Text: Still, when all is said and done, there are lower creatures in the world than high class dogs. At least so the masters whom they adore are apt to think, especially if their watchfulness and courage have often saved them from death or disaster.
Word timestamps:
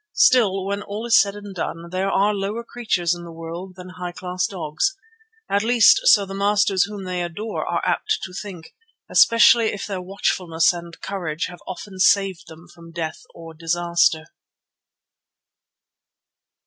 Still, 0.15 0.65
when 0.65 0.81
all 0.81 1.05
is 1.05 1.21
said 1.21 1.35
and 1.35 1.53
done, 1.53 1.89
there 1.91 2.09
are 2.09 2.33
lower 2.33 2.63
creatures 2.63 3.13
in 3.13 3.23
the 3.23 3.31
world 3.31 3.75
than 3.75 3.89
high 3.97 4.13
class 4.13 4.47
dogs. 4.47 4.97
At 5.47 5.61
least 5.61 5.99
so 6.05 6.25
the 6.25 6.33
masters 6.33 6.85
whom 6.85 7.03
they 7.03 7.21
adore 7.21 7.63
are 7.67 7.83
apt 7.85 8.17
to 8.23 8.33
think, 8.33 8.73
especially 9.11 9.67
if 9.71 9.85
their 9.85 10.01
watchfulness 10.01 10.73
and 10.73 10.99
courage 11.01 11.45
have 11.49 11.61
often 11.67 11.99
saved 11.99 12.47
them 12.47 12.67
from 12.73 12.91
death 12.91 13.21
or 13.35 13.53
disaster. 13.53 14.25